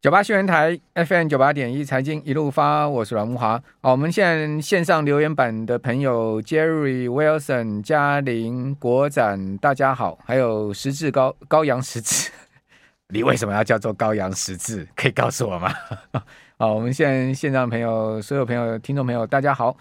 [0.00, 3.60] 九八新闻台 FM 九八点一财经一路发，我是阮慕驊。
[3.82, 12.30] 好，我们现在线上留言板的朋友 Jerry Wilson、嘉玲、国展，大家好，还有十字高高阳十字，
[13.12, 14.88] 你为什么要叫做高阳十字？
[14.96, 15.70] 可以告诉我吗？
[16.56, 19.76] 好，我们现在线上朋友，所有朋友、听众朋友，大家好。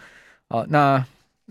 [0.49, 1.01] 好，那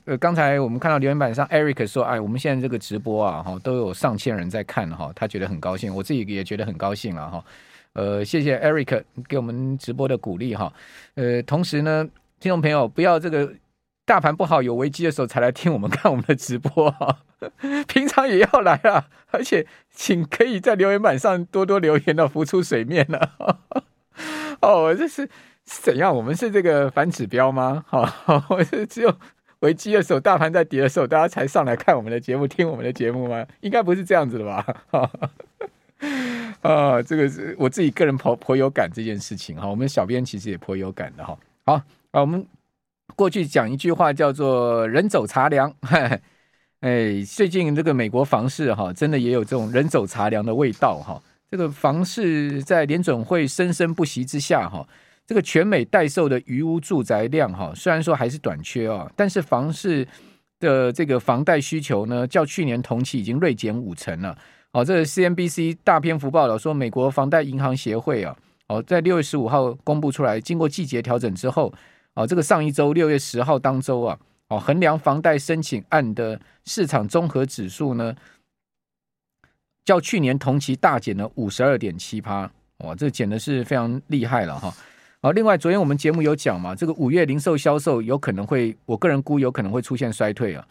[0.04, 7.42] 呃，刚才我们看到留言板上，Eric 说，哎，我们现在这个直播啊，哈，都有上千人在看哈，他觉得很高兴，我自己也觉得很高兴了哈。
[7.94, 10.72] 呃，谢谢 Eric 给我们直播的鼓励哈。
[11.14, 12.08] 呃，同时呢，
[12.38, 13.52] 听众朋友不要这个
[14.04, 17.18] 大盘不好有危机的时候才来听我们看我们的直播哈，
[17.88, 19.08] 平常也要来啊。
[19.30, 23.60] 而且请可以在留言板上多多留言的浮出水面了。
[24.60, 25.28] 哦，这是
[25.64, 26.16] 怎样？
[26.16, 27.84] 我们是这个反指标吗？
[27.88, 28.12] 哈，
[28.48, 29.14] 我是只有
[29.60, 33.46] 危机的时候，大盘在跌的时候，大家才上来看我们的节目，听我们的节目吗？
[33.60, 34.64] 应该不是这样子的吧？
[36.62, 39.66] 啊，这个是我自己个人颇颇有感这件事情哈。
[39.68, 41.38] 我们小编其实也颇有感的哈。
[41.64, 41.74] 好
[42.10, 42.44] 啊，我们
[43.14, 45.72] 过去讲一句话叫做“人走茶凉”，
[46.80, 51.20] 哎，最近这个美国房市哈，真的也有这种“人走茶凉”的味道哈。
[51.50, 54.86] 这个房市在联准会生生不息之下哈，
[55.26, 60.06] 这个全美待售的余屋住宅量哈，虽然说还是短缺啊，但是房市
[60.60, 64.36] 的这个房贷需求呢，较去年同期已经锐减五成了。
[64.72, 68.36] 哦，这个 CNBC 大篇幅报道说，美国房贷银行协会啊，
[68.68, 71.72] 哦，在六月十五号公布出来，经过季节调整之后，
[72.14, 78.14] 哦，这个上一周六月十号当周啊，哦，衡量房贷申请案的市场综合指数呢，
[79.86, 82.50] 较去年同期大减了五十二点七趴，
[82.84, 84.72] 哇，这减的是非常厉害了哈。
[85.22, 90.64] 好，另外昨天我们节目有讲嘛，这个五月零售销售有可能会，我个人估有可能会出现衰退啊。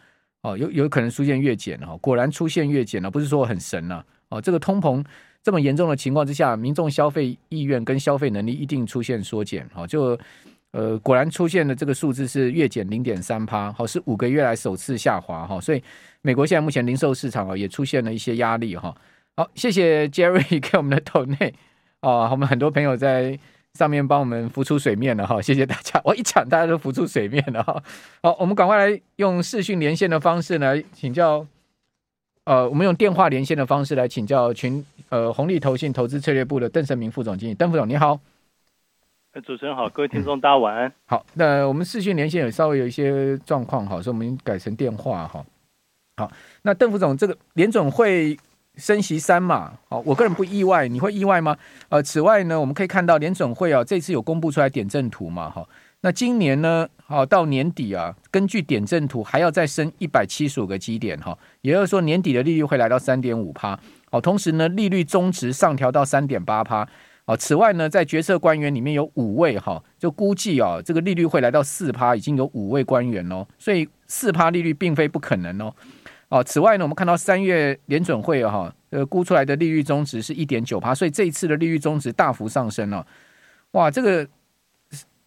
[0.47, 4.01] 哦，有有可能出现月减哈，果然出现月减了，不是说很神呐。
[4.29, 5.03] 哦，这个通膨
[5.43, 9.67] 这么严重的情况之下，民众消费意愿跟消费能力一定出现缩减。
[9.73, 10.17] 好，就
[10.71, 15.59] 呃果然出现的这个数字是月减零点三趴，好，是五个月来首次下滑哈。
[15.59, 15.83] 所以
[16.21, 18.95] 美国现在目前零售市场啊也出现了一些压力哈。
[19.35, 21.53] 好，谢谢 Jerry 给我们的抖内
[21.99, 23.37] 啊，我们很多朋友在。
[23.77, 26.01] 上面帮我们浮出水面了哈， 谢谢大家。
[26.03, 27.81] 我一讲，大家都浮出水面了哈。
[28.23, 31.45] 好，我们赶快来用视讯连线的方式来请教。
[32.45, 37.53] 呃，我们用电话连线的方式来请教群呃红利投信投资策略部的邓胜明副总经理。
[37.53, 38.19] 邓副总你好。
[39.45, 40.91] 主持人好，各位听众大家晚安。
[41.05, 45.45] 好，那我们视讯连线有稍微有一些状况哈，所以我们改成电话哈。
[46.15, 46.31] 好，
[46.63, 48.37] 那邓副总，这个联总会。
[48.77, 51.57] 升息三嘛，好，我个人不意外，你会意外吗？
[51.89, 55.67] 呃，此外呢，我们可以看到联准会啊，这次有公布出来点阵图嘛，哈，
[56.01, 63.77] 那今年呢，好到年底啊，根据点阵图还要再升一百七十五个基点，哈，也就是说年底的利率会来到三点五趴，
[64.11, 66.87] 好，同时呢，利率中值上调到三点八趴，
[67.25, 75.73] 好，此外呢，在决策官员里面有五位哈，就估计啊，这个利率会来到四趴，已经有五位官员哦，所以四趴利率并非不可能哦。
[76.29, 83.05] 哦，此外呢，我们看到三月联准会哈，呃，估出来的利率中值是一点九趴，所以这一次的利率中值大幅上升了。
[83.71, 84.27] 哇，这个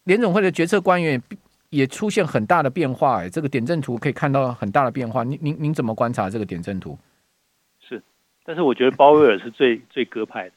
[0.04, 1.22] 联准会的决策官员
[1.70, 5.24] 也出现很大的变化，哎，这个点阵图可以看到很大的变化。
[5.24, 6.98] 您您您怎么观察这个点阵图？
[7.80, 8.02] 是，
[8.44, 10.54] 但是我觉得鲍威尔是最最鸽派的。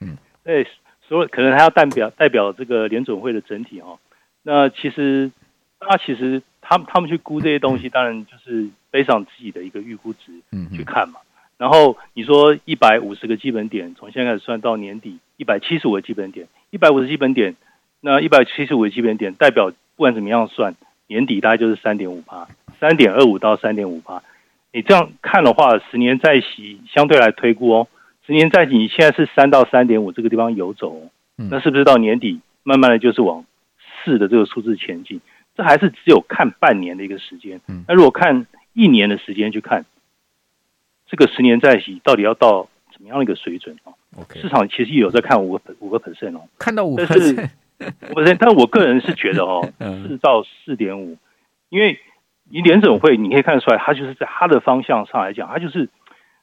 [0.00, 0.66] 嗯， 对，
[1.06, 4.00] 所以可能他要代表代表这个联准会的整体哈。
[4.42, 5.30] 那其实
[5.78, 8.68] 他其实他们他们去估这些东西，当然就是。
[8.94, 10.30] 背上自己的一个预估值
[10.72, 11.18] 去看嘛，
[11.58, 17.56] 然后你说一百五十个基本点，从现在开始算到年底一百七十五个基本点，一百五十基本点，
[18.00, 20.76] 那一百七十五个基本点代表不管怎么样算，
[21.08, 22.46] 年底大概就是三点五八，
[22.78, 24.22] 三点二五到三点五八。
[24.72, 27.88] 你这样看的话，十年债息相对来推估哦，
[28.24, 33.44] 十年债息你现在是三到三点五这个地方游走，那是不是到年底慢慢的就是往
[34.04, 35.20] 四的这个数字前进？
[35.54, 37.60] 这还是只有看半年的一个时间。
[37.86, 39.84] 那如果看一年的时间去看
[41.06, 43.94] 这个十年债息到底要到怎么样的一个水准啊.
[44.34, 47.48] 市场其实也有在看五个五个 percent 哦，看到五个 percent。
[48.38, 51.16] 但是我个人是觉得哦， 四到四点五，
[51.68, 52.00] 因为
[52.50, 55.88] 你联准会你可以看得出来，它就是在它的方向上来讲，它就是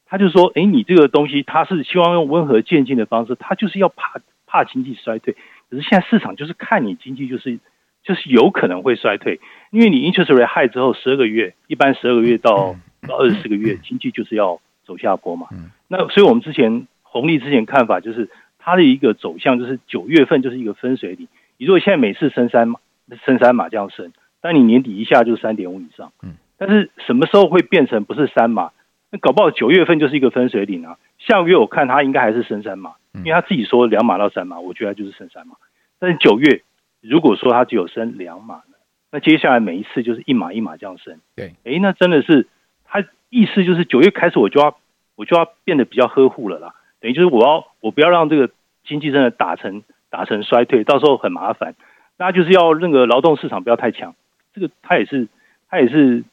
[0.05, 5.35] 它就是说，哎，你这个东西它是希望用温和渐进的方式，它就是要怕怕经济衰退。
[5.69, 7.59] 可是现在市场就是看你经济就是。
[8.03, 9.39] 就是有可能会衰退，
[9.71, 12.75] 因为你 interest rate high 之后十二个月，一般十二个月到
[13.07, 15.47] 到二十四个月，经济就是要走下坡嘛。
[15.87, 21.27] 那所以我们之前红利之前看法就是它的一个走向就是九月份就是一个分水岭。
[21.57, 22.79] 你如果现在每次升三码，
[23.25, 24.11] 升三码这样升，
[24.41, 26.11] 但你年底一下就是三点五以上。
[26.23, 28.69] 嗯但是什么时候会变成不是三码？
[29.09, 30.97] 那搞不好九月份就是一个分水岭啊。
[31.17, 35.55] 下个月我看它应该还是升三码，因为他自己说两码到三码，我觉得他就是升三码。
[35.97, 36.61] 但是九月
[37.01, 38.77] 如果说他只有升两码呢，
[39.11, 41.19] 那接下来每一次就是一码一码这样升。
[41.35, 42.47] 对，哎，那真的是
[42.85, 44.77] 他意思就是九月开始我就要
[45.15, 48.49] 我就要变得比较呵护了啦，等于就是我要我不要让这个
[48.85, 51.75] 经济真的打成打成衰退，到时候很麻烦。
[52.17, 54.13] 那就是要那个劳动市场不要太强，
[54.53, 55.27] 这个他也是
[55.69, 56.23] 他也是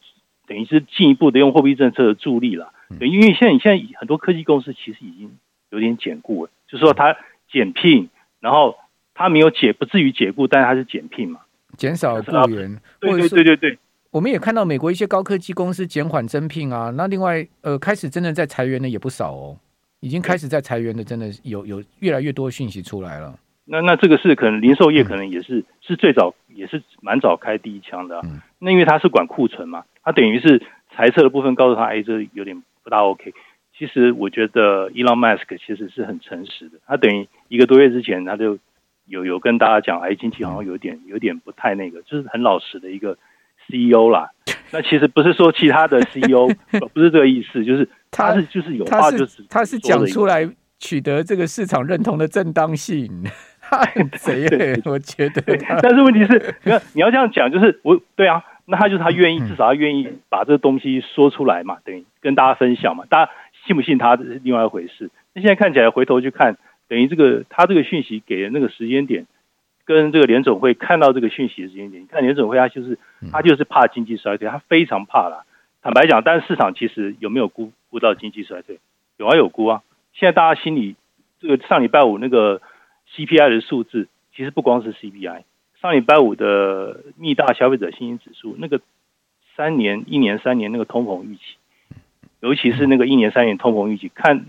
[0.47, 2.73] 等于是进一步的用货币政策的助力了。
[2.99, 5.31] 对，因为现在你现在很多科技公司其实已经
[5.71, 7.17] 有点减雇了，就是说它
[7.51, 8.11] 减聘，
[8.41, 8.77] 然后
[9.19, 11.41] 它没有解，不至于解雇，但是他是减聘嘛，
[11.77, 12.79] 减少雇员。
[13.01, 13.79] 对对对对对，
[14.11, 19.57] 我们也看到美国一些高科技公司减缓增聘啊，那另外呃开始真的在裁员的也不少哦，
[20.01, 23.37] 已经开始在裁员的真的有有越来越多讯息出来了。
[23.65, 30.63] 那那这个是可能零售业可能也是、嗯、是最早也是蛮早开第一枪的、啊，嗯、那因为它是管库存嘛，它等于是
[30.95, 32.63] 裁撤的部分告诉他，哎，这有点。
[32.81, 33.35] 不大 OK，
[33.77, 36.79] 其实我觉得 Elon Musk 其实是很诚实的。
[36.87, 38.57] 他等于一个多月之前，他就
[39.09, 43.17] 有有跟大家讲，哎，经济好像有点有点不太那个，就是很老实的一个
[43.67, 44.31] CEO 啦。
[44.71, 46.49] 那其实不是说其他的 CEO
[46.93, 53.11] 不是这个意思，就是他是就是有话就是他是讲出来取得这个市场认同的正当性，
[53.61, 55.43] 很贼，我觉得。
[55.83, 58.45] 但是问题是，你要你要这样讲，就是我对啊。
[58.71, 63.05] 那他就是他愿意，至少他愿意把这个东西说出来嘛，等于跟大家分享嘛。
[63.09, 63.33] 大家
[63.65, 65.11] 信不信他是另外一回事。
[65.33, 69.27] 那现在看起来回头去看，等于这个他这个讯息给的那个时间点，
[69.85, 72.99] 跟这个联总会看到这个讯息的时间点，你看联总会他就是
[73.31, 75.45] 他就是怕经济衰退，他非常怕啦。
[75.83, 78.81] 坦白讲，但是市场其实有没有估估到经济衰退？
[79.17, 79.83] 有啊，有估啊。
[80.13, 80.97] 现在大家心里
[81.41, 82.61] 这个上礼拜五那个
[83.15, 85.43] CPI 的数字，其实不光是 CPI。
[85.81, 88.81] 上礼拜五的密大消费者信心指数，那个
[89.57, 91.43] 三年、一年、三年那个通膨预期，
[92.41, 94.47] 尤其是那个一年、三年通膨预期，看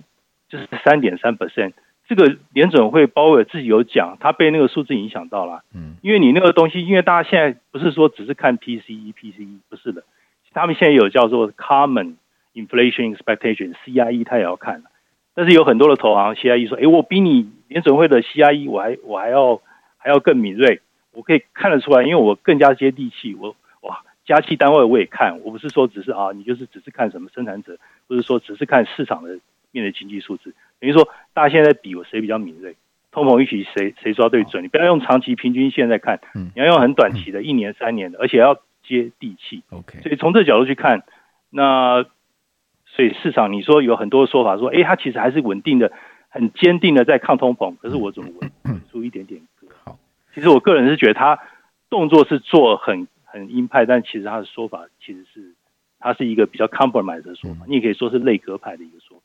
[0.49, 1.73] 就是三点三 percent。
[2.09, 5.63] 这个联准会鲍威尔自己有讲，他被那个数字影响到了。
[5.75, 10.03] 嗯，因为你那个东西，因为大家现在不是说只是看 PCE、PCE，不是的，
[10.51, 12.15] 他们现在有叫做 Common
[12.55, 14.81] Inflation Expectation（CIE），他也要看。
[15.35, 19.61] 但是有很多的投行 CIE 说，哎，我比你联准会的 CIE 我还我还要
[19.97, 20.81] 还要更敏锐。
[21.11, 23.35] 我可以看得出来，因为我更加接地气。
[23.35, 27.77] 我哇，加气单位我也看，我不是说只是啊，你就是只是看什么生产者，
[28.07, 29.37] 不是说只是看市场的
[29.71, 30.53] 面的经济数字。
[30.79, 32.75] 等于说，大家现在在比我谁比较敏锐，
[33.11, 34.63] 通膨预期谁谁抓对准。
[34.63, 39.63] 你不要用长期平均线在看，你要用很短期的，一年三年的，而且要接地气。
[39.71, 41.03] OK，所以从这个角度去看，
[41.49, 42.05] 那
[42.85, 45.91] 所以市场你说有很多说法说，哎，它其实还是稳定的，
[46.29, 47.75] 很坚定的在抗通膨。
[47.77, 49.41] 可是我怎么稳稳出一点点？
[49.83, 49.97] 好
[50.33, 51.39] 其实我个人是觉得他
[51.89, 55.53] 动作是做很很鹰派，但其实他的说法其实是
[55.99, 59.18] 他是一个比较 compromise 的说法，你也可以说是内阁派的一个说法。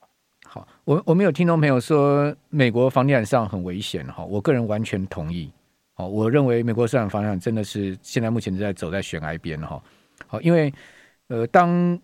[0.54, 5.50] 好，我我们有听众朋友说美国房地产上很危险哈，我个人完全同意。
[5.94, 9.82] 好，我认为美国市场房地产真的是现在目前在走在悬崖边哈。
[10.28, 10.72] 好，因为
[11.26, 11.98] 呃当。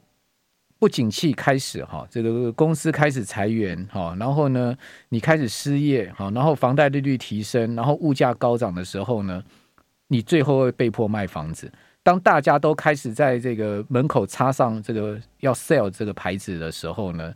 [0.81, 4.75] 不景气开始哈，这个公司开始裁员哈，然后呢，
[5.11, 9.44] 你开始失业哈，然后房贷利率提升，然后物价高涨的时候呢，
[10.08, 11.70] 你最后会被迫卖房子。
[12.03, 17.31] 当大家都开始在这个门口插上这个要 sell 这个牌子的时候呢，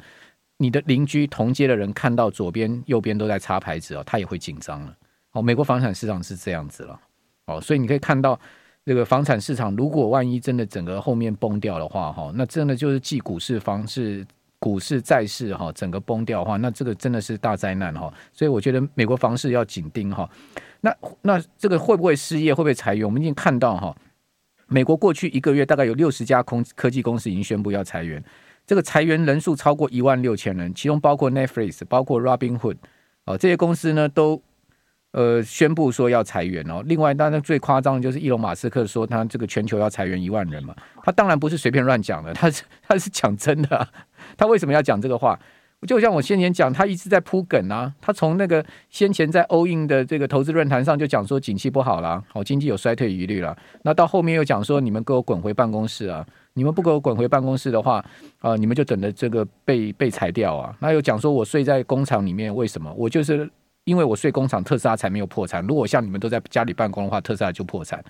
[0.59, 4.97] 你的邻居同街的人看到左边右边都在插牌子哦，他也会紧张了。
[5.33, 7.01] 哦，美国房产市场是这样子了
[7.47, 8.39] 哦，所以你可以看到。
[8.87, 14.23] 这个房产市场，如果万一真的整个后面崩掉的话，哈，那真的就是继股市、房市、
[14.59, 18.13] 股市、债市，哈，整个崩掉的话，那这个真的是大灾难，哈。
[18.31, 20.29] 所以我觉得美国房市要紧盯，哈。
[20.83, 22.53] 那那这个会不会失业？
[22.53, 23.07] 会不会裁员？
[23.07, 23.97] 我们已经看到，哈，
[24.67, 28.23] 美国过去一个月大概有六十家空科技公司已经宣布要裁员，
[28.67, 32.77] 这个裁员人数超过一万六千人，其中包括 Netflix、包括 Robinhood，
[33.25, 34.43] 哦，这些公司呢都。
[35.17, 36.83] 呃，宣布说要裁员哦。
[36.87, 40.75] 另外，当然最夸张的就是伊隆马斯克说他这个全球要裁员一万人嘛。
[41.05, 43.89] 他当然不是随便乱讲的，他是他是讲真的啊。
[44.37, 45.39] 他为什么要讲这个话？
[45.87, 47.93] 就像我先前讲，他一直在铺梗啊。
[48.01, 53.57] 他从那个先前在欧印的这个投资论坛上就讲说景气不好了，好经济有衰退疑虑了。
[53.83, 56.27] 那到后面又讲说你们给我滚回办公室啊！
[56.55, 58.05] 你们不给我滚回办公室的话
[58.39, 60.77] 啊，你们就等着这个被被裁掉啊。
[60.81, 62.93] 那又讲说我睡在工厂里面，为什么？
[62.97, 63.49] 我就是。
[63.87, 65.63] 因为我睡工厂，特斯拉才没有破产。
[65.67, 68.03] 如果像你们都在家里办公的话，特斯拉就破产。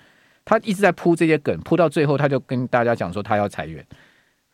[0.45, 3.85] 他一直在铺这些梗，铺到最后，他就跟大家讲说他要裁员，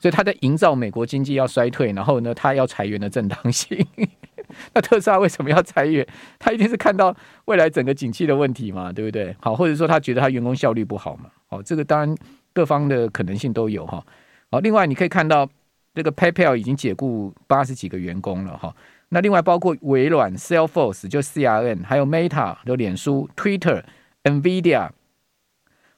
[0.01, 3.85] 所以他在营造美国经济要衰退，然后呢，他要裁员的正当性。
[4.73, 6.05] 那特斯拉为什么要裁员？
[6.39, 7.15] 他一定是看到
[7.45, 9.35] 未来整个景气的问题嘛，对不对？
[9.39, 11.29] 好，或者说他觉得他员工效率不好嘛。
[11.47, 12.15] 好，这个当然
[12.51, 14.03] 各方的可能性都有哈。
[14.49, 15.47] 好，另外你可以看到
[15.93, 18.75] 这个 PayPal 已经解雇八十几个员工了哈。
[19.09, 23.83] 那另外包括微软 Salesforce 就 CRN，还有 Meta 就脸书、Twitter、
[24.23, 24.89] NVIDIA，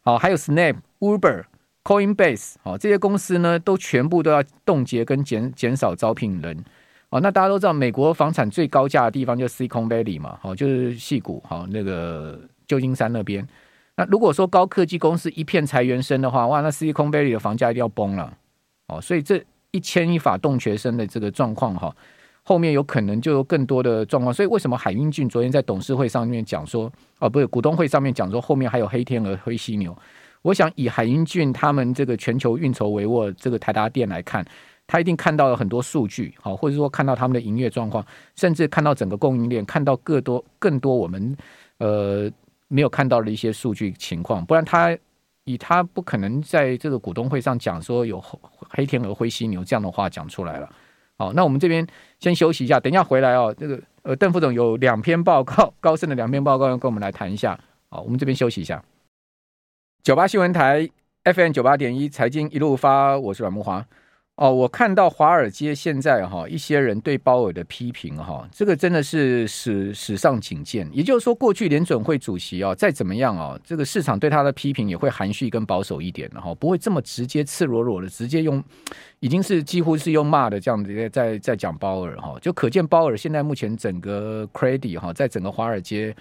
[0.01, 1.43] 好，还有 Snap、Uber、
[1.83, 6.57] Coinbase，哦，这些公司呢都全部都要冻结跟减减少招聘人。
[7.09, 13.47] 哦，那大家都知道，美国房产最高价的地方就是 Silicon Valley 嘛，好，就是矽谷，好，那个旧金山那边。
[13.95, 18.35] 那如果说高科技公司一片裁员声的话，哇，那 Silicon Valley 的房价一定要崩了。
[18.87, 21.95] 哦，所以这一牵一发动全身的这个状况哈，
[22.41, 24.33] 后面有可能就有更多的状况。
[24.33, 29.95] 所以为什么海英俊昨天在董事会上面讲说，哦，不是股东会上面讲说后面还有黑天鹅、灰犀牛？
[30.43, 34.45] 我想以海英俊他们这个全球运筹帷幄这个台达店来看。
[34.85, 41.35] 他一定看到了很多数据，好，或者说看到他们的营业状况，甚至看到整个供应链，看到更多更多我们
[41.77, 42.29] 呃
[42.67, 44.95] 没有看到的一些数据情况，不然他
[45.45, 48.21] 以他不可能在这个股东会上讲说有
[48.69, 50.69] 黑天鹅、灰犀牛这样的话讲出来了。
[51.17, 51.87] 好，那我们这边
[52.19, 53.55] 先休息一下，等一下回来哦。
[53.57, 57.57] 这个呃，邓副总有两篇报告，高盛的两篇报告要跟我们来谈一下。
[57.87, 58.83] 好，我们这边休息一下。
[60.03, 60.85] 九八新闻台
[61.23, 63.81] FM 九八点一财经一路发，我是阮慕驊。
[64.35, 70.85] 哦，我看到华尔街现在哈一些人对鲍尔的批评哈，这个真的是史史上仅见。
[70.91, 78.61] 也就是说，过去联准会主席啊，再怎么样啊，这个市场对他的批评也会含蓄跟保守一点，然后不会这么直接、赤裸裸的直接用，
[79.21, 86.13] 已经是几乎是用骂的这样子在在讲鲍尔哈，就可见鲍尔现在目前整个 credit 哈，在整个华尔街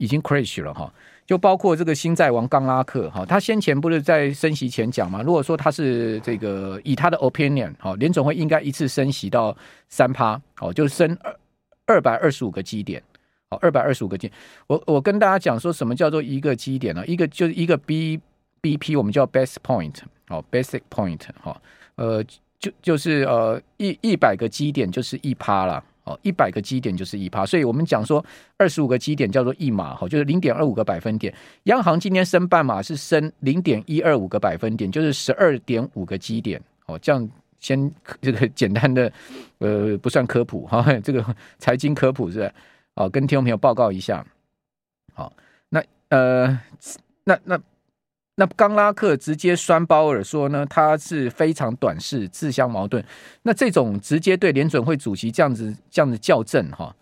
[0.00, 0.92] 已经 crash 了哈。
[1.26, 5.22] 就包括这个新债王刚拉克哈，他先前不是在升息前讲嘛？
[5.22, 9.56] 如果说他是这个以他的 opinion 哈，联总会应该一次升息到
[9.88, 11.38] 三趴，哦，就升二
[11.86, 13.00] 二百二十五个基点，
[13.50, 14.32] 哦，二百二十五个基点。
[14.66, 17.06] 我我跟大家讲说什么叫做一个基点呢？
[17.06, 18.18] 一个就是一个 B
[18.60, 19.98] B P，我们叫 base point，
[20.30, 21.56] 哦，basic point，哈，
[21.94, 22.24] 呃，
[22.58, 25.84] 就就是呃一一百个基点就是一趴了。
[26.04, 28.24] 哦，一百个基点就是一趴，所以我们讲说
[28.56, 31.32] 二十五个基点叫做一码，哈，就是零点二五个百分点。
[31.64, 36.60] 央行今天升半码是升零点一二五个百分点，就是十二点五个基点。
[36.86, 37.28] 哦，这样
[37.58, 37.90] 先
[38.20, 39.12] 这个 简单的，
[39.58, 41.24] 呃，不算科普哈， 这个
[41.58, 42.52] 财经科普是是？
[42.94, 44.24] 哦，跟听众朋友报告一下。
[45.12, 45.32] 好，
[45.68, 46.58] 那呃，
[47.24, 47.60] 那那。
[48.40, 53.04] 那刚拉克直接酸鲍尔说呢，他是非常短视、自相矛盾。
[53.42, 56.96] 那这种直接对联准会主席这样子、这样子校正哈，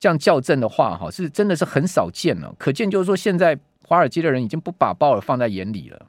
[0.00, 2.52] 这样校正的话哈，是真的是很少见了。
[2.58, 3.56] 可见就是说，现在
[3.86, 6.06] 华尔街的人已经不把鲍尔放在眼里了。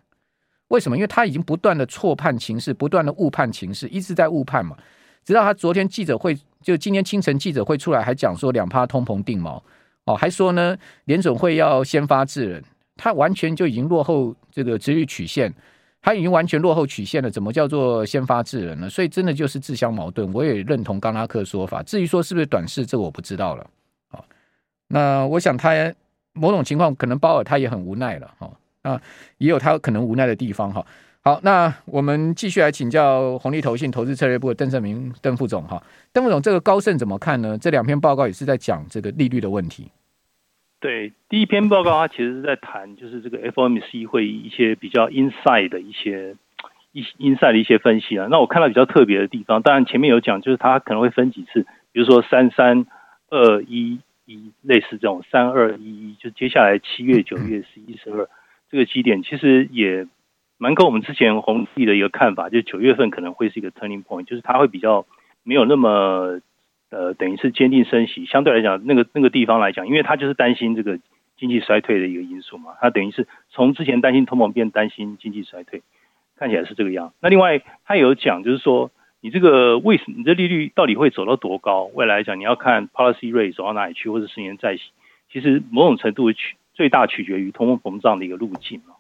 [0.70, 0.98] 为什么？
[0.98, 4.76] 因为他已经不断的错判情势，不断的误判情势，一直在误判嘛。
[5.24, 9.62] 直到他昨天记者会，就今天清晨记者会出来，还讲说两趴通膨定锚
[10.06, 12.64] 哦，还说呢联准会要先发制人。
[13.04, 15.52] 他完全就已经落后这个殖利率曲线，
[16.04, 17.32] 他已经完全落后曲线了。
[17.32, 18.88] 怎么叫做先发制人呢？
[18.88, 20.32] 所以真的就是自相矛盾。
[20.32, 21.82] 我也认同冈拉克说法。
[21.82, 23.68] 至于说是不是短视，这个我不知道了。
[24.12, 24.24] 好，
[24.90, 25.92] 那我想他
[26.34, 28.32] 某种情况可能鲍尔他也很无奈了。
[28.38, 28.52] 哈，
[28.84, 29.02] 那，
[29.40, 30.72] 也有他可能无奈的地方。
[30.72, 30.86] 哈，
[31.22, 35.64] 好，那我们继续来请教红利投信投资策略部的邓胜明邓副总。
[35.64, 35.82] 哈，
[36.14, 37.58] 邓副总，这个高盛怎么看呢？
[37.58, 39.90] 这两篇报告也是在讲这个利率的问题。
[40.82, 46.36] 对，第一篇报告它其实是在谈，就是这个 FOMC 会议一些比较 inside 的一些
[46.92, 48.28] 一 inside 的一些分析啊。
[48.32, 52.88] 那我看到比较特别的地方，当然前面有讲，就是它可能会分几次，比如说三三
[53.30, 58.28] 二一一，类似这种三二一一，就接下来七月、九月、十一、十二
[58.72, 60.08] 这个基点，其实也
[60.58, 65.06] 蛮跟我们之前红利的一个看法，就是九月份可能会是一个 turning point，就是它会比较
[65.44, 66.42] 没有那么。
[66.92, 71.00] 呃，等于是坚定升息，相对来讲，那个那个地方来讲，因为他就是担心这个
[71.38, 75.84] 经济衰退的一个因素嘛，他等于是从之前担心通膨变担心经济衰退，
[76.36, 77.14] 看起来是这个样。
[77.22, 81.86] 那另外他有讲，就是说你这个为什么你这利率到底会走到多高？
[81.94, 84.84] 未来来讲，你要看 policy rate 走到哪里去，或者十年债息，
[85.32, 88.96] 其实某种程度取最大取决于通货膨胀的一个路径嘛。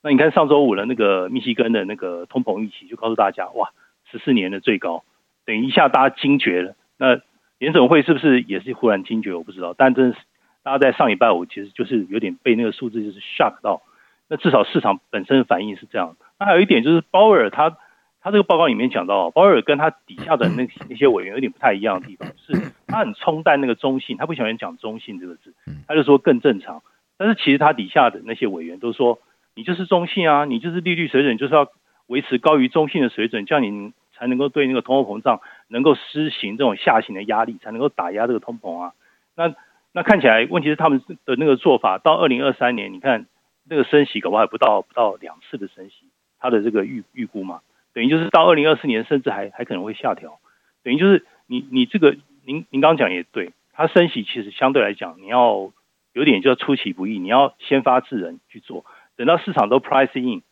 [0.00, 3.70] 那你看上周五的那个密西根的那个通膨预期，就告诉大家，哇，
[4.12, 5.02] 十四年的最高，
[5.44, 7.20] 等一下大家惊觉了，那。
[7.62, 9.32] 联准会是不是也是忽然惊觉？
[9.34, 10.22] 我不知道，但真的是
[10.64, 13.82] 大家在上礼拜五其实就是有点被那个数字就是 shock 到。
[14.28, 16.16] 那至少市场本身的反应是这样。
[16.40, 17.76] 那还有一点就是鲍尔他
[18.20, 25.54] 他这个报告里面讲到，鲍尔跟他底下的那那些委员有点不太一样的地方，是他很冲淡那个中性，他不喜欢讲中性这个字，
[25.86, 26.82] 他就说更正常。
[27.16, 29.20] 但是其实他底下的那些委员都说，
[29.54, 31.68] 你就是中性啊，你就是利率水准就是要
[32.08, 35.40] 维持高于中性的水准，这样你才能够对那个通货膨胀。
[35.72, 38.92] 能够施行这种下行的压力，才能够打压这个通膨啊。
[39.34, 39.54] 那
[39.92, 43.26] 那看起来，问题是他们的那个做法，到二零二三年，你看
[43.68, 46.06] 那个升息恐怕还不到不到两次的升息，
[46.38, 47.62] 它的这个预预估嘛，
[47.94, 50.38] 等于就是到二零二四年，甚至还还可能会下调。
[50.84, 55.72] 等于就是你你这个您您刚讲也对，它升息其实相对来讲，你要
[56.12, 58.84] 有点叫出其不意，你要先发制人去做，
[59.16, 60.42] 等到市场都 price in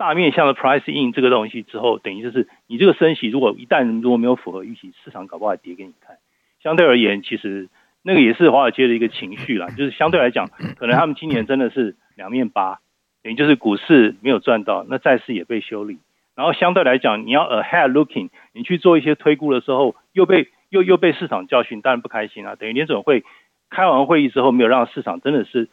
[0.00, 6.16] 大面向的 price in 这个东西之后，等于就是你这个升息如果一旦如果没有符合预期，市场搞不好还跌给你看。
[6.62, 7.68] 相对而言，其实
[8.02, 12.80] 那个也是华尔街的一个情绪啦， 就是相对来讲，可能他们今年真的是两面八，
[13.22, 15.98] 等于就是股市没有赚到，那债市也被修理。
[16.34, 22.56] 然后相对来讲，你要 ahead looking，你去做一些推估的时候，又被又又被市场教训，当然不开心啊。
[22.56, 23.22] 等于联准会
[23.68, 25.68] 开完会议之后，没有让市场真的是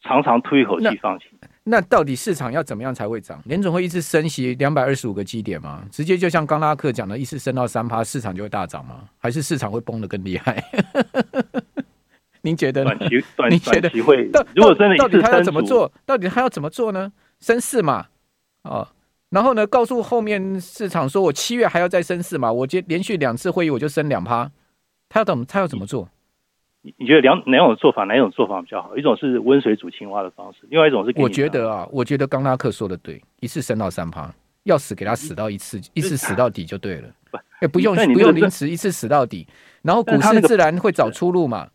[0.00, 1.26] 长长吐一口气放弃。
[1.70, 3.40] 那到底市场要怎么样才会涨？
[3.44, 5.84] 联总会一次升息两百二十五个基点吗？
[5.92, 9.04] 直接就像刚拉克讲的，一次升到三趴，市场就会大涨吗？
[9.18, 10.64] 还是市场会崩得更厉害？
[12.42, 12.94] 您觉得呢？
[12.96, 14.30] 短期短短期会？
[14.54, 15.92] 如果真的到底他要怎么做？
[16.06, 17.12] 到底他要怎么做呢？
[17.40, 18.06] 升四嘛？
[18.62, 18.88] 哦。
[19.30, 22.50] 然后呢，告诉后面市场说，我七月还要再升四嘛？
[22.50, 24.50] 我接连续两次会议我就升两趴，
[25.08, 26.08] 他要怎么他要怎么做？
[26.88, 28.96] 你你觉得两哪种做法哪种做法比较好？
[28.96, 34.32] 一种是温水煮青蛙的方式，另外一种是我觉得啊，我觉得刚拉克说的对，一次升到三趴，
[34.64, 37.08] 要死给他死到一次，一次死到底就对了，
[37.60, 39.46] 不不用不用临时一次死到底，
[39.82, 41.68] 然后股市自然会找出路嘛。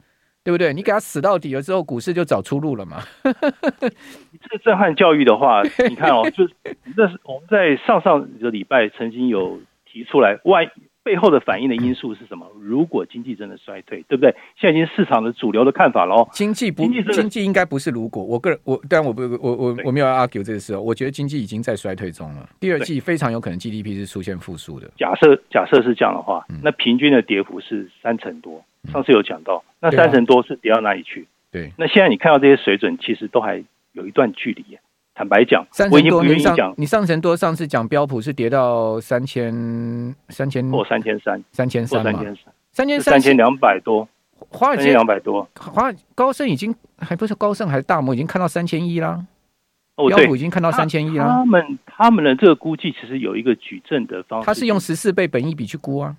[0.46, 0.74] 对不对？
[0.74, 3.02] 你给他死到底了之后，股市就找出路了嘛。
[3.24, 6.46] 这震撼教育的话，你看哦， 就
[6.98, 10.70] 那是我们在上上个礼拜曾经有提出来，外
[11.04, 12.48] 背后的反应的因素是什么？
[12.62, 14.34] 如果经济真的衰退，对不对？
[14.56, 16.28] 现在已经市场的主流的看法了哦。
[16.32, 18.24] 经济不，经济经济应该不是如果。
[18.24, 20.82] 我个人我，当然我不我我我没有要 argue 这个事哦。
[20.82, 24.90] 我觉得经济已经在衰退中了，第二季非常有可能 GDP 是出现复苏的。
[24.98, 28.64] 假设假设是这样的话，那平均的跌幅是三成多。
[28.92, 31.28] 上次有讲到，那三成多是跌到哪里去？
[31.52, 34.64] 对，那现在你看到这些水准，其实都还有一段距离。
[35.16, 39.54] 坦白讲，三成多，你上你上成多，上次讲标普是跌到三千
[40.30, 44.08] 三千或三千三，三千三，三千三，三千三千两百多，
[44.50, 49.24] 华尔街两百多，华高盛已经还不是高盛还是大摩已经看到三千一啦。
[49.96, 51.28] 标普已经看到三千一啦。
[51.28, 56.16] 他们他们的这个估计其实有一个举证的方式，他是用十四倍本益比去估啊。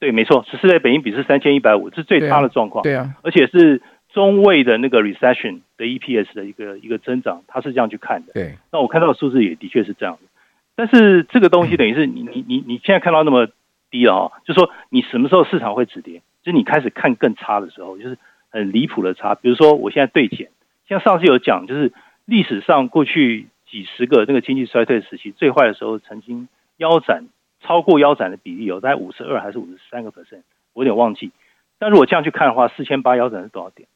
[0.00, 2.82] 对，没错，十四倍本益比是三千一百五，是最差的状况。
[2.82, 3.80] 对啊，而且是
[4.12, 8.32] 中位的那个 recession 的 EPS 的一个一个增长，它是这样去看的。
[8.32, 10.28] 对，那我看到的数字也的确是这样的。
[10.74, 13.48] 但是这个东西等于是你你你你现在看到那么
[13.90, 16.22] 低了哦，就说你什么时候市场会止跌？
[16.42, 18.16] 就是你开始看更差的时候，就是
[18.50, 19.34] 很离谱的差。
[19.34, 20.48] 比如说我现在对减，
[20.88, 21.92] 像上次有讲，就是
[22.24, 27.24] 历史上过去几十个那个经济衰退时期最坏的时候，曾经腰斩。
[27.64, 30.42] 超过腰斩的比例有大概五十二还是五十三个 percent，
[30.72, 31.30] 我有点忘记。
[31.78, 33.88] 但如果这样去看的话，四千八腰斩是多少点？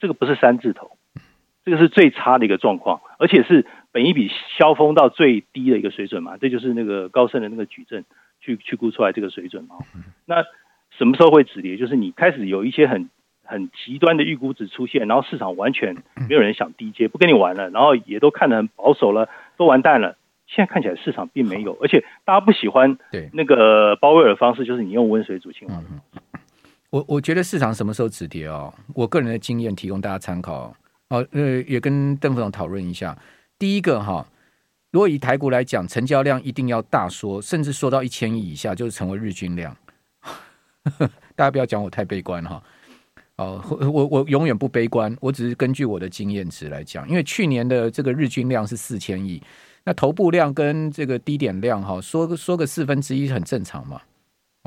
[0.00, 0.95] 这个不是三字头，
[1.66, 6.36] 这个是最差的一个状况，而且是本一比削峰到最低的一个水准嘛。
[6.38, 8.04] 这就是那个高盛的那个矩阵
[8.40, 9.74] 去去估出来这个水准嘛。
[10.26, 10.44] 那
[10.96, 11.76] 什么时候会止跌？
[11.76, 13.10] 就是你开始有一些很
[13.42, 15.96] 很极端的预估值出现，然后市场完全
[16.28, 20.16] 没有人想低接，不跟你玩了，然后也都看得很保守了，都完蛋了。
[20.46, 25.82] 现在看起来市场并没有，而且大家不喜欢对那个鲍威尔的方式，就是你用温水煮青蛙。
[26.90, 28.72] 我我觉得市场什么时候止跌哦？
[28.94, 30.72] 我个人的经验提供大家参考
[31.08, 31.26] 哦。
[31.32, 33.16] 呃，也跟邓副总讨论一下。
[33.58, 34.26] 第一个哈，
[34.90, 39.76] 如果以台股来讲，成交量一定要大缩，甚至缩到一千亿以下，就是成为日均量。
[41.34, 42.62] 大家不要讲我太悲观哈。
[43.36, 49.42] 哦，我我永远不悲观，我只是根据我的经验值来讲，因为去年的这个日均量是四千亿。
[49.84, 54.00] 那头部量跟这个低点量哈，说个说个四分之一很正常嘛，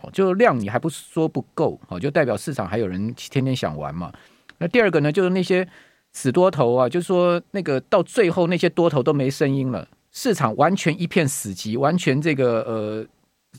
[0.03, 4.13] 哦，就量你还不是说不够，哦，就代表市场还有人天天想玩嘛。
[4.59, 5.67] 那第二个呢，就是那些
[6.19, 13.05] 死多头啊，就是说那个到最后那些多头都没声音了，市场完全一片死寂，完全这个呃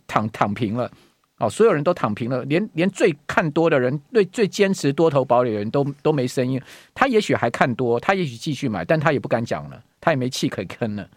[0.07, 0.93] 躺躺平了，
[1.39, 6.61] 哦，所有人都躺平了，连连最看多的人，最最坚持多头堡垒的人都都没声音。
[6.93, 11.09] 他也许还看多，他也许继续买，但他也不敢讲了，他也没气可以吭了。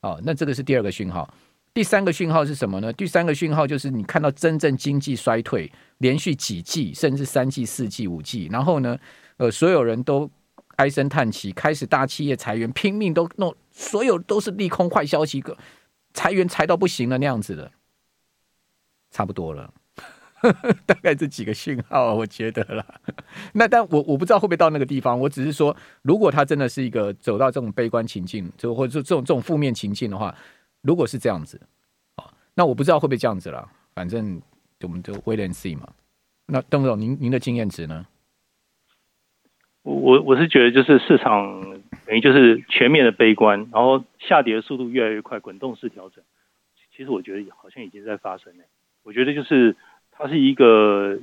[0.00, 1.32] 哦，那这个是第二个讯号，
[1.72, 2.92] 第三个讯号是什么呢？
[2.94, 8.98] 第三个讯号就是你看到真正经济衰退，连续几季，甚至三季、四季、五季，然后呢，
[9.36, 10.28] 呃，所有人都
[10.76, 15.56] 唉声叹气，开始大企业裁员，拼命都弄，所有都是利空坏消息，个
[16.14, 17.70] 裁员裁到不行了那样子的，
[19.10, 19.72] 差不多了，
[20.86, 22.84] 大概这几个讯号，我觉得了。
[23.52, 30.34] 那但我我不知道会不会到那个地方，我只是说，如果他真的是一个走到这种悲观情境，就或者说这种这种负面情境的话，
[30.80, 31.60] 如果是这样子，
[32.14, 33.70] 啊，那我不知道会不会这样子了。
[33.94, 34.40] 反正
[34.80, 35.86] 我们就 wait and see 嘛。
[36.46, 38.06] 那邓总，您您的经验值呢？
[39.82, 41.62] 我我是觉得就是市场
[42.06, 46.22] 等于就是全面的悲观，然后下跌的速度越来越快，滚动式调整。
[46.96, 48.64] 其实我觉得好像已经在发生了。
[49.04, 49.76] 我觉得就是
[50.10, 51.18] 它是一个。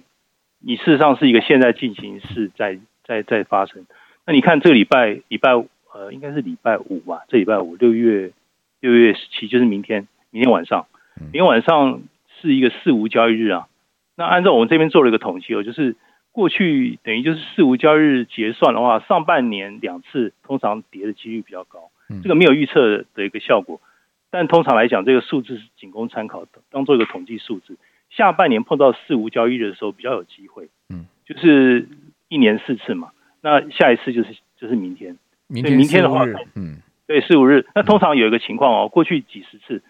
[0.60, 3.86] 你事实上是一个现在进行式在在在发生。
[4.26, 5.52] 那你看这个礼拜礼拜
[5.93, 7.26] 呃应该是礼拜五吧？
[7.28, 8.32] 这礼拜五六月
[8.80, 10.88] 六月十七就是明天，明天晚上，
[11.20, 12.02] 明天晚上
[12.41, 13.67] 是一个四无交易日啊。
[14.15, 15.96] 那按照我们这边做了一个统计哦，就是
[16.38, 21.89] 过去等于就是四无交易日结算的话，上半年两次通常跌的几率比较高，
[22.21, 23.82] 这个没有预测的一个效果。
[24.30, 27.76] 但通常来讲，这个数字是仅供参考的，当做一个统计数字。
[28.12, 30.69] 下半年碰到四无交易日的时候，比较有机会。
[30.89, 31.89] 嗯，就是
[32.30, 33.10] 一年四次嘛，
[33.41, 35.17] 那下一次就是就是明天。
[35.47, 36.23] 明天，明天的话，
[36.54, 37.65] 嗯，对，四五日。
[37.73, 39.82] 那通常有一个情况哦，过去几十次，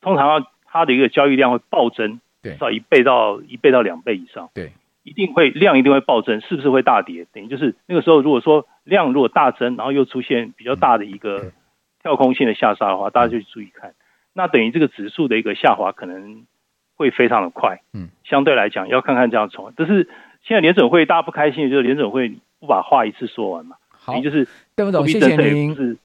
[0.00, 4.50] 通常它的一个交易量会暴增，对，至少一倍到一倍到两倍以上。
[4.54, 4.70] 对，
[5.06, 7.26] 一定会量一定会暴增，是不是会大跌？
[7.32, 11.52] 等于就是那个时候，如果说量如果大增，然后又出现比较大的一个。
[12.02, 13.92] 跳空性的下杀的话，大家就注意看，
[14.32, 16.44] 那等于这个指数的一个下滑可能
[16.94, 17.80] 会非常的快。
[17.92, 20.08] 嗯，相对来讲要看看这样从，但是
[20.44, 25.74] 现在联准会大家不开心就是联准会不把话一次说完嘛，好，就是邓副总，谢谢您。